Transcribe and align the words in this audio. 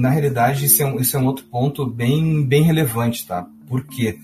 Na 0.00 0.08
realidade, 0.08 0.64
isso 0.64 0.82
é 0.82 0.86
um, 0.86 0.98
isso 0.98 1.14
é 1.14 1.20
um 1.20 1.26
outro 1.26 1.44
ponto 1.44 1.84
bem, 1.84 2.42
bem 2.46 2.62
relevante, 2.62 3.26
tá? 3.26 3.46
Por 3.68 3.84
quê? 3.84 4.18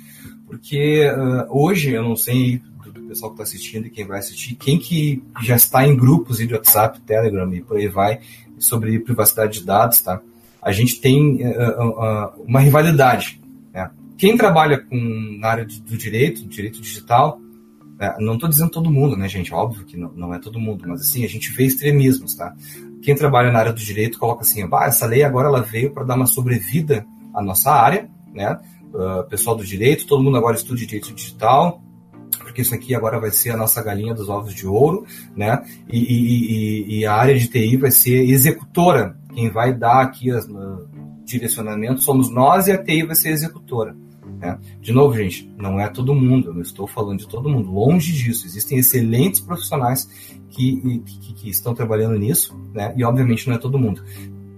Porque 0.46 1.07
uh, 1.11 1.46
hoje, 1.51 1.91
eu 1.91 2.03
não 2.03 2.17
sei 2.17 2.62
do, 2.83 2.93
do 2.93 3.03
pessoal 3.03 3.33
que 3.33 3.35
está 3.35 3.43
assistindo 3.43 3.87
e 3.87 3.91
quem 3.91 4.07
vai 4.07 4.21
assistir, 4.21 4.54
quem 4.54 4.79
que 4.79 5.22
já 5.43 5.57
está 5.57 5.87
em 5.87 5.95
grupos 5.95 6.38
de 6.38 6.51
WhatsApp, 6.51 6.99
Telegram 7.03 7.53
e 7.53 7.61
por 7.61 7.77
aí 7.77 7.89
vai, 7.89 8.21
sobre 8.59 8.98
privacidade 9.00 9.61
de 9.61 9.66
dados, 9.66 10.00
tá? 10.00 10.23
A 10.62 10.73
gente 10.73 10.98
tem 10.98 11.46
uh, 11.46 11.91
uh, 11.91 12.43
uma 12.46 12.61
rivalidade. 12.61 13.39
Né? 13.75 13.91
Quem 14.16 14.34
trabalha 14.34 14.79
com, 14.79 14.96
na 15.39 15.48
área 15.48 15.66
do 15.66 15.98
direito, 15.98 16.46
direito 16.46 16.80
digital? 16.80 17.39
Não 18.19 18.35
estou 18.35 18.49
dizendo 18.49 18.71
todo 18.71 18.91
mundo, 18.91 19.17
né, 19.17 19.29
gente? 19.29 19.55
Óbvio 19.55 19.85
que 19.85 19.96
não, 19.96 20.13
não 20.13 20.35
é 20.35 20.39
todo 20.39 20.61
mundo, 20.61 20.85
mas 20.87 21.01
assim, 21.01 21.25
a 21.25 21.29
gente 21.29 21.51
vê 21.53 21.65
extremismos, 21.65 22.35
tá? 22.35 22.55
quem 23.07 23.15
trabalha 23.15 23.53
na 23.53 23.61
área 23.61 23.73
do 23.73 23.79
direito 23.79 24.18
coloca 24.18 24.43
assim, 24.43 24.68
ah, 24.73 24.85
essa 24.87 25.07
lei 25.07 25.23
agora 25.23 25.46
ela 25.46 25.63
veio 25.63 25.93
para 25.93 26.03
dar 26.03 26.17
uma 26.17 26.27
sobrevida 26.27 27.07
à 27.32 27.40
nossa 27.40 27.71
área, 27.71 28.11
né? 28.35 28.59
Uh, 28.93 29.23
pessoal 29.29 29.54
do 29.54 29.64
direito, 29.64 30.09
todo 30.09 30.25
mundo 30.25 30.37
agora 30.37 30.57
estuda 30.57 30.77
direito 30.81 31.14
digital, 31.14 31.81
porque 32.41 32.62
isso 32.62 32.75
aqui 32.75 32.97
agora 32.97 33.20
vai 33.20 33.31
ser 33.31 33.51
a 33.51 33.56
nossa 33.56 33.81
galinha 33.81 34.12
dos 34.12 34.28
ovos 34.28 34.53
de 34.53 34.67
ouro, 34.67 35.06
né? 35.37 35.62
E, 35.89 35.98
e, 35.98 36.98
e 36.98 37.06
a 37.06 37.15
área 37.15 37.39
de 37.39 37.47
TI 37.47 37.77
vai 37.77 37.92
ser 37.92 38.28
executora, 38.28 39.17
quem 39.33 39.51
vai 39.51 39.73
dar 39.73 40.01
aqui 40.01 40.33
as 40.33 40.45
uh, 40.47 40.89
direcionamentos 41.25 42.05
somos 42.05 42.28
nós 42.28 42.67
e 42.67 42.73
a 42.73 42.83
TI 42.83 43.05
vai 43.05 43.15
ser 43.15 43.28
executora. 43.28 43.95
Né? 44.39 44.58
De 44.81 44.92
novo, 44.92 45.17
gente, 45.17 45.50
não 45.56 45.81
é 45.81 45.89
todo 45.89 46.14
mundo, 46.14 46.48
eu 46.48 46.55
não 46.55 46.62
estou 46.62 46.86
falando 46.86 47.19
de 47.19 47.28
todo 47.28 47.48
mundo, 47.48 47.70
longe 47.70 48.12
disso. 48.12 48.47
Existem 48.47 48.78
excelentes 48.78 49.41
profissionais 49.41 50.09
que, 50.50 51.03
que, 51.05 51.34
que 51.34 51.50
estão 51.50 51.75
trabalhando 51.75 52.19
nisso, 52.19 52.59
né? 52.72 52.92
e 52.97 53.05
obviamente 53.05 53.48
não 53.48 53.56
é 53.56 53.59
todo 53.59 53.78
mundo. 53.78 54.03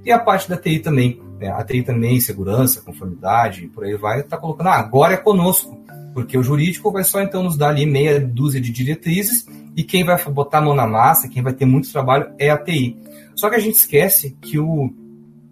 E 0.04 0.10
a 0.10 0.18
parte 0.18 0.48
da 0.48 0.56
TI 0.56 0.78
também, 0.80 1.20
né? 1.38 1.50
a 1.50 1.62
TI 1.64 1.82
também, 1.82 2.20
segurança, 2.20 2.80
conformidade, 2.80 3.68
por 3.68 3.84
aí 3.84 3.96
vai, 3.96 4.20
está 4.20 4.36
colocando, 4.36 4.68
ah, 4.68 4.78
agora 4.78 5.14
é 5.14 5.18
conosco, 5.18 5.76
porque 6.14 6.36
o 6.36 6.42
jurídico 6.42 6.90
vai 6.90 7.04
só 7.04 7.20
então 7.20 7.42
nos 7.42 7.56
dar 7.56 7.68
ali 7.68 7.84
meia 7.86 8.20
dúzia 8.20 8.60
de 8.60 8.72
diretrizes 8.72 9.46
e 9.76 9.84
quem 9.84 10.04
vai 10.04 10.22
botar 10.24 10.58
a 10.58 10.62
mão 10.62 10.74
na 10.74 10.86
massa, 10.86 11.28
quem 11.28 11.42
vai 11.42 11.52
ter 11.52 11.64
muito 11.64 11.90
trabalho 11.92 12.32
é 12.38 12.50
a 12.50 12.58
TI. 12.58 12.96
Só 13.34 13.48
que 13.48 13.56
a 13.56 13.60
gente 13.60 13.76
esquece 13.76 14.36
que 14.40 14.58
o 14.58 14.92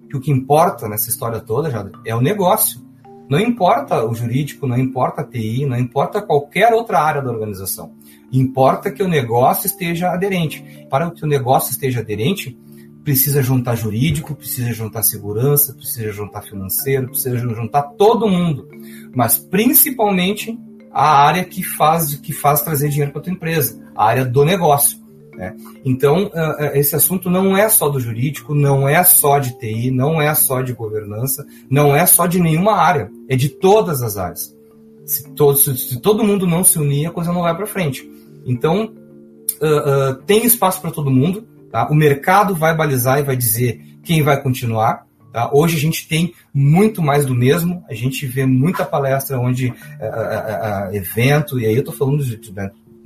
que, 0.08 0.16
o 0.16 0.20
que 0.20 0.30
importa 0.30 0.88
nessa 0.88 1.10
história 1.10 1.41
toda, 1.41 1.70
já 1.70 1.88
é 2.04 2.14
o 2.14 2.20
negócio. 2.20 2.85
Não 3.28 3.41
importa 3.41 4.05
o 4.05 4.14
jurídico, 4.14 4.66
não 4.66 4.78
importa 4.78 5.22
a 5.22 5.24
TI, 5.24 5.66
não 5.66 5.78
importa 5.78 6.22
qualquer 6.22 6.72
outra 6.72 7.00
área 7.00 7.22
da 7.22 7.30
organização. 7.30 7.92
Importa 8.32 8.91
que 8.91 9.02
o 9.02 9.08
negócio 9.08 9.66
esteja 9.66 10.10
aderente. 10.10 10.86
Para 10.88 11.10
que 11.10 11.24
o 11.24 11.28
negócio 11.28 11.72
esteja 11.72 12.00
aderente, 12.00 12.58
precisa 13.02 13.42
juntar 13.42 13.77
jurídico, 13.77 14.34
precisa 14.34 14.72
juntar 14.72 15.02
segurança, 15.02 15.72
precisa 15.72 16.10
juntar 16.12 16.42
financeiro, 16.42 17.08
precisa 17.08 17.38
juntar 17.38 17.82
todo 17.97 18.28
mundo. 18.28 18.69
Mas 19.14 19.38
principalmente 19.38 20.58
a 20.92 21.24
área 21.24 21.44
que 21.44 21.62
faz, 21.62 22.16
que 22.16 22.32
faz 22.32 22.62
trazer 22.62 22.88
dinheiro 22.88 23.12
para 23.12 23.22
tua 23.22 23.32
empresa, 23.32 23.80
a 23.94 24.06
área 24.06 24.24
do 24.24 24.44
negócio. 24.44 25.05
Né? 25.36 25.54
Então, 25.84 26.30
ah, 26.34 26.56
ah, 26.58 26.78
esse 26.78 26.96
assunto 26.96 27.28
não 27.28 27.56
é 27.56 27.68
só 27.68 27.88
do 27.88 28.00
jurídico, 28.00 28.54
não 28.54 28.88
é 28.88 29.04
só 29.04 29.38
de 29.38 29.56
TI, 29.58 29.90
não 29.90 30.20
é 30.20 30.34
só 30.34 30.62
de 30.62 30.72
governança, 30.72 31.46
não 31.68 31.94
é 31.94 32.06
só 32.06 32.26
de 32.26 32.40
nenhuma 32.40 32.72
área, 32.72 33.10
é 33.28 33.36
de 33.36 33.50
todas 33.50 34.02
as 34.02 34.16
áreas. 34.16 34.56
Se 35.04 35.28
todo, 35.34 35.56
se 35.56 36.00
todo 36.00 36.24
mundo 36.24 36.46
não 36.46 36.64
se 36.64 36.78
unir, 36.78 37.06
a 37.06 37.10
coisa 37.10 37.32
não 37.32 37.42
vai 37.42 37.54
para 37.54 37.66
frente. 37.66 38.10
Então, 38.44 38.92
uh, 39.60 40.10
uh, 40.10 40.14
tem 40.26 40.44
espaço 40.44 40.80
para 40.80 40.90
todo 40.90 41.10
mundo, 41.10 41.46
tá? 41.70 41.86
o 41.88 41.94
mercado 41.94 42.54
vai 42.54 42.74
balizar 42.74 43.20
e 43.20 43.22
vai 43.22 43.36
dizer 43.36 43.80
quem 44.02 44.22
vai 44.22 44.42
continuar. 44.42 45.06
Tá? 45.32 45.50
Hoje 45.52 45.76
a 45.76 45.80
gente 45.80 46.08
tem 46.08 46.32
muito 46.52 47.02
mais 47.02 47.26
do 47.26 47.34
mesmo, 47.34 47.84
a 47.88 47.94
gente 47.94 48.26
vê 48.26 48.46
muita 48.46 48.84
palestra 48.84 49.38
onde 49.38 49.72
evento, 50.92 51.60
e 51.60 51.66
aí 51.66 51.75
eu 51.75 51.80
estou 51.80 51.94
falando 51.94 52.25
de, 52.25 52.36
de, 52.36 52.52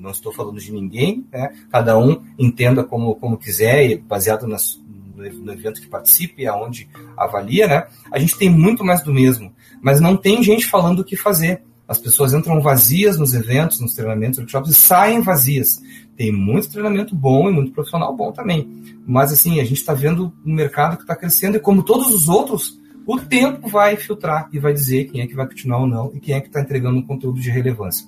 não 0.00 0.11
estou 0.11 0.33
falando 0.33 0.59
de 0.59 0.72
ninguém, 0.72 1.27
né? 1.31 1.53
cada 1.71 1.99
um 1.99 2.22
entenda 2.38 2.83
como, 2.83 3.15
como 3.16 3.37
quiser, 3.37 3.99
baseado 3.99 4.47
nas, 4.47 4.81
no 5.15 5.53
evento 5.53 5.81
que 5.81 5.87
participe, 5.87 6.47
aonde 6.47 6.88
avalia, 7.16 7.69
né? 7.69 7.87
A 8.11 8.19
gente 8.19 8.37
tem 8.37 8.49
muito 8.49 8.83
mais 8.83 9.03
do 9.03 9.12
mesmo, 9.12 9.53
mas 9.83 10.00
não 10.00 10.16
tem 10.16 10.43
gente 10.43 10.66
falando 10.66 11.00
o 11.00 11.05
que 11.05 11.16
fazer. 11.16 11.62
As 11.87 11.99
pessoas 11.99 12.33
entram 12.33 12.61
vazias 12.61 13.19
nos 13.19 13.34
eventos, 13.34 13.81
nos 13.81 13.94
treinamentos, 13.94 14.38
workshops 14.38 14.71
e 14.71 14.75
saem 14.75 15.21
vazias. 15.21 15.83
Tem 16.17 16.31
muito 16.31 16.71
treinamento 16.71 17.17
bom 17.17 17.49
e 17.49 17.53
muito 17.53 17.72
profissional 17.72 18.17
bom 18.17 18.31
também. 18.31 18.94
Mas 19.05 19.32
assim, 19.32 19.61
a 19.61 19.65
gente 19.65 19.78
está 19.78 19.93
vendo 19.93 20.32
um 20.47 20.55
mercado 20.55 20.97
que 20.97 21.03
está 21.03 21.17
crescendo 21.17 21.56
e 21.56 21.61
como 21.61 21.82
todos 21.82 22.15
os 22.15 22.28
outros, 22.28 22.78
o 23.06 23.19
tempo 23.19 23.69
vai 23.69 23.97
filtrar 23.97 24.49
e 24.53 24.59
vai 24.59 24.72
dizer 24.72 25.05
quem 25.05 25.21
é 25.21 25.27
que 25.27 25.34
vai 25.34 25.47
continuar 25.47 25.81
ou 25.81 25.87
não 25.87 26.11
e 26.15 26.21
quem 26.21 26.34
é 26.34 26.41
que 26.41 26.49
está 26.49 26.61
entregando 26.61 26.99
um 26.99 27.06
conteúdo 27.06 27.41
de 27.41 27.50
relevância. 27.50 28.06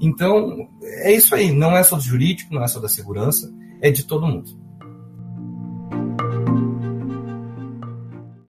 Então, 0.00 0.68
é 0.82 1.12
isso 1.12 1.34
aí. 1.34 1.50
Não 1.50 1.76
é 1.76 1.82
só 1.82 1.96
do 1.96 2.02
jurídico, 2.02 2.54
não 2.54 2.62
é 2.62 2.68
só 2.68 2.80
da 2.80 2.88
segurança, 2.88 3.52
é 3.80 3.90
de 3.90 4.04
todo 4.04 4.26
mundo. 4.26 4.63